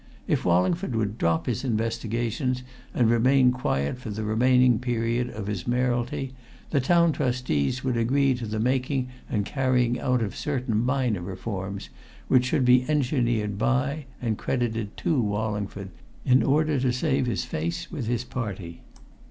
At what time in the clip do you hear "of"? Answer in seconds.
5.29-5.45, 10.23-10.35